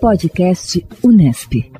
[0.00, 1.70] Podcast Unesp.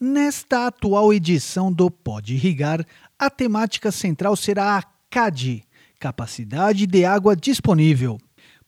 [0.00, 2.84] Nesta atual edição do Pode Irrigar,
[3.16, 5.62] a temática central será a CAD,
[6.00, 8.18] Capacidade de Água Disponível.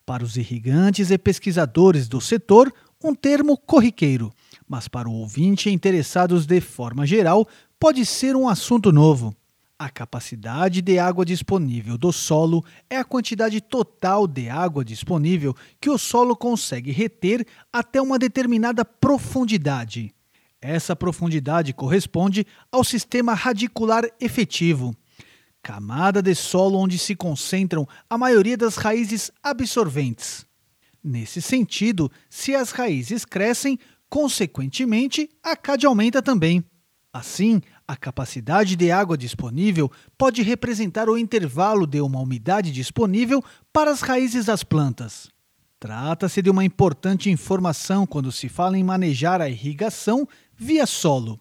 [0.07, 2.73] Para os irrigantes e pesquisadores do setor,
[3.03, 4.33] um termo corriqueiro,
[4.69, 7.49] mas para o ouvinte interessados de forma geral,
[7.79, 9.35] pode ser um assunto novo.
[9.83, 15.91] A capacidade de água disponível do solo é a quantidade total de água disponível que
[15.91, 20.15] o solo consegue reter até uma determinada profundidade.
[20.61, 24.95] Essa profundidade corresponde ao sistema radicular efetivo,
[25.61, 30.47] camada de solo onde se concentram a maioria das raízes absorventes.
[31.03, 33.77] Nesse sentido, se as raízes crescem,
[34.09, 36.65] consequentemente, a CAD aumenta também.
[37.13, 43.91] Assim, a capacidade de água disponível pode representar o intervalo de uma umidade disponível para
[43.91, 45.31] as raízes das plantas.
[45.79, 51.41] Trata-se de uma importante informação quando se fala em manejar a irrigação via solo.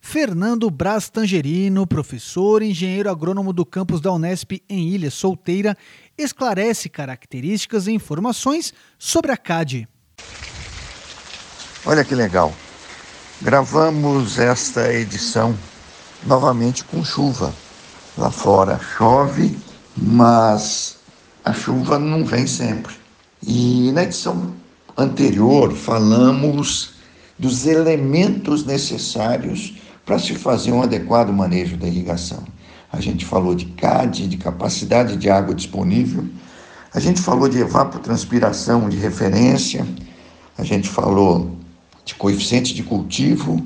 [0.00, 5.76] Fernando Braz Tangerino, professor e engenheiro agrônomo do campus da Unesp em Ilha Solteira,
[6.16, 9.88] esclarece características e informações sobre a CAD.
[11.84, 12.54] Olha que legal!
[13.40, 15.56] Gravamos esta edição
[16.26, 17.54] novamente com chuva.
[18.16, 19.56] Lá fora chove,
[19.96, 20.96] mas
[21.44, 22.94] a chuva não vem sempre.
[23.46, 24.52] E na edição
[24.96, 26.94] anterior falamos
[27.38, 29.74] dos elementos necessários
[30.04, 32.42] para se fazer um adequado manejo da irrigação.
[32.90, 36.26] A gente falou de CAD, de capacidade de água disponível,
[36.92, 39.86] a gente falou de evapotranspiração de referência,
[40.56, 41.56] a gente falou
[42.04, 43.62] de coeficiente de cultivo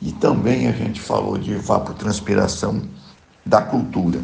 [0.00, 2.82] e também a gente falou de evapotranspiração
[3.44, 4.20] da cultura.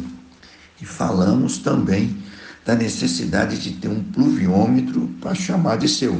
[0.81, 2.17] E falamos também
[2.65, 6.19] da necessidade de ter um pluviômetro para chamar de seu.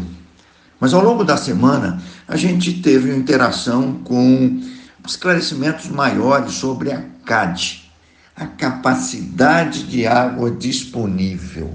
[0.80, 4.61] Mas ao longo da semana, a gente teve uma interação com
[5.05, 7.91] esclarecimentos maiores sobre a CAD,
[8.35, 11.74] a capacidade de água disponível.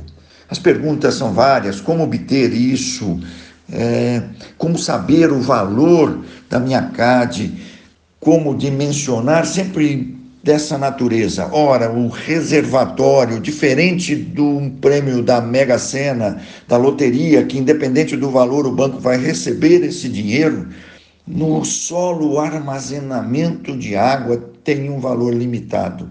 [0.48, 3.20] As perguntas são várias: como obter isso?
[3.70, 4.22] É,
[4.58, 7.71] como saber o valor da minha CAD?
[8.22, 11.48] Como dimensionar sempre dessa natureza.
[11.52, 18.64] Ora, o reservatório, diferente do prêmio da Mega Sena, da loteria, que independente do valor
[18.64, 20.68] o banco vai receber esse dinheiro,
[21.26, 26.08] no solo o armazenamento de água tem um valor limitado.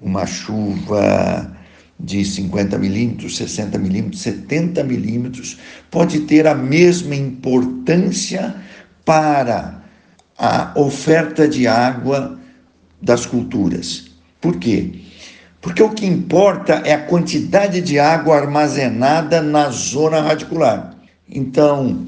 [0.00, 1.56] Uma chuva
[1.98, 5.58] de 50 milímetros, 60 milímetros, 70 milímetros
[5.92, 8.52] pode ter a mesma importância
[9.04, 9.85] para
[10.38, 12.38] a oferta de água
[13.00, 14.06] das culturas.
[14.40, 14.92] Por quê?
[15.60, 20.94] Porque o que importa é a quantidade de água armazenada na zona radicular.
[21.28, 22.06] Então,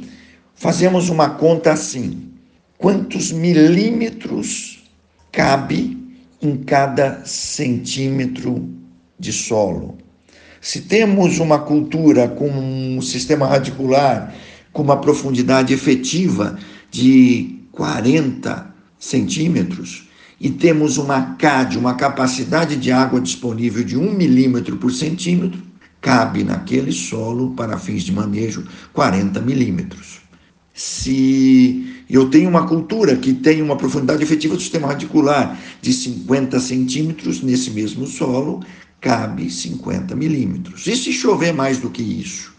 [0.54, 2.30] fazemos uma conta assim:
[2.76, 4.84] quantos milímetros
[5.32, 5.98] cabe
[6.40, 8.68] em cada centímetro
[9.18, 9.98] de solo?
[10.60, 14.34] Se temos uma cultura com um sistema radicular
[14.72, 16.58] com uma profundidade efetiva
[16.90, 20.08] de 40 centímetros
[20.40, 25.62] e temos uma CAD, uma capacidade de água disponível de 1 milímetro por centímetro,
[26.00, 30.18] cabe naquele solo, para fins de manejo, 40 milímetros.
[30.74, 36.58] Se eu tenho uma cultura que tem uma profundidade efetiva do sistema radicular de 50
[36.58, 38.60] centímetros, nesse mesmo solo,
[39.00, 40.84] cabe 50 milímetros.
[40.88, 42.57] E se chover mais do que isso?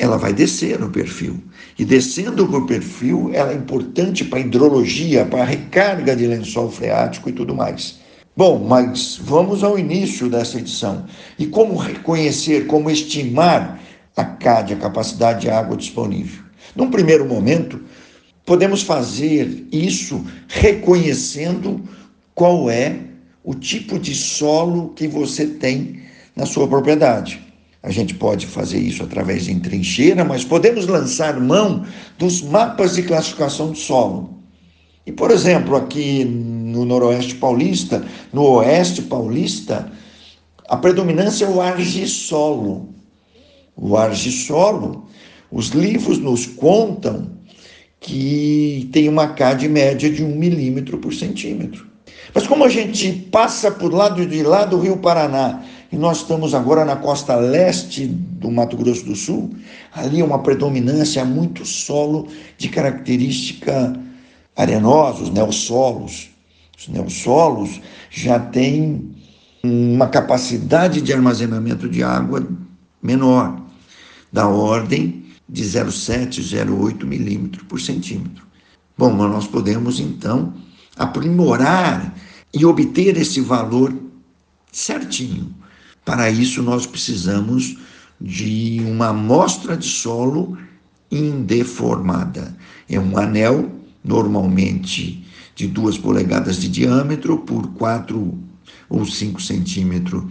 [0.00, 1.38] Ela vai descer no perfil.
[1.78, 6.70] E descendo no perfil, ela é importante para a hidrologia, para a recarga de lençol
[6.70, 8.00] freático e tudo mais.
[8.34, 11.04] Bom, mas vamos ao início dessa edição.
[11.38, 13.78] E como reconhecer, como estimar
[14.16, 16.44] a CAD, a capacidade de água disponível?
[16.74, 17.78] Num primeiro momento,
[18.46, 21.82] podemos fazer isso reconhecendo
[22.34, 23.00] qual é
[23.44, 26.00] o tipo de solo que você tem
[26.34, 27.49] na sua propriedade.
[27.82, 31.84] A gente pode fazer isso através de trincheira, mas podemos lançar mão
[32.18, 34.38] dos mapas de classificação do solo.
[35.06, 39.90] E, por exemplo, aqui no Noroeste Paulista, no Oeste Paulista,
[40.68, 42.90] a predominância é o argissolo.
[43.74, 45.06] O argissolo,
[45.50, 47.30] os livros nos contam
[47.98, 51.86] que tem uma CAD média de um milímetro por centímetro.
[52.34, 56.54] Mas como a gente passa por lado de lá do Rio Paraná e nós estamos
[56.54, 59.50] agora na costa leste do Mato Grosso do Sul,
[59.92, 63.98] ali é uma predominância muito solo de característica
[64.56, 66.30] arenosa, os neossolos.
[66.78, 69.14] Os neossolos já têm
[69.64, 72.46] uma capacidade de armazenamento de água
[73.02, 73.60] menor.
[74.32, 78.46] da ordem de 0,7, 0,8 milímetro por centímetro.
[78.96, 80.54] Bom, mas nós podemos então
[80.96, 82.14] aprimorar
[82.54, 83.92] e obter esse valor
[84.70, 85.52] certinho.
[86.04, 87.76] Para isso, nós precisamos
[88.20, 90.56] de uma amostra de solo
[91.10, 92.56] indeformada.
[92.88, 93.70] É um anel,
[94.04, 95.24] normalmente
[95.54, 98.38] de duas polegadas de diâmetro por 4
[98.88, 100.24] ou 5 centímetros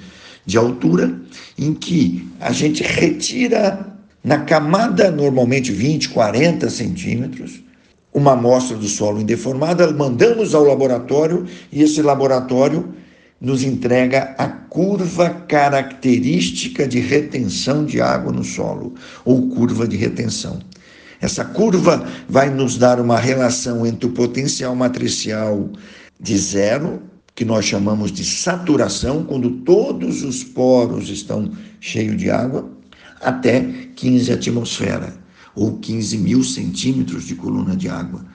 [0.45, 1.21] de altura,
[1.57, 7.61] em que a gente retira na camada, normalmente 20, 40 centímetros,
[8.11, 12.93] uma amostra do solo indeformada, mandamos ao laboratório e esse laboratório
[13.39, 18.93] nos entrega a curva característica de retenção de água no solo,
[19.25, 20.59] ou curva de retenção.
[21.19, 25.69] Essa curva vai nos dar uma relação entre o potencial matricial
[26.19, 27.01] de zero,
[27.35, 32.69] que nós chamamos de saturação, quando todos os poros estão cheios de água,
[33.21, 33.61] até
[33.95, 35.13] 15 atmosfera,
[35.55, 38.25] ou 15 mil centímetros de coluna de água,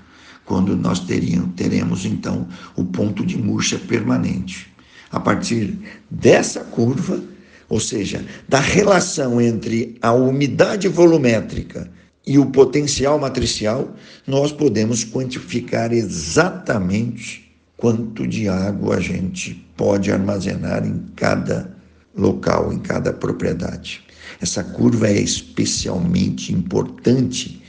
[0.44, 2.46] quando nós teríamos, teremos então
[2.76, 4.73] o ponto de murcha permanente.
[5.14, 5.78] A partir
[6.10, 7.22] dessa curva,
[7.68, 11.88] ou seja, da relação entre a umidade volumétrica
[12.26, 13.94] e o potencial matricial,
[14.26, 21.72] nós podemos quantificar exatamente quanto de água a gente pode armazenar em cada
[22.16, 24.02] local, em cada propriedade.
[24.42, 27.62] Essa curva é especialmente importante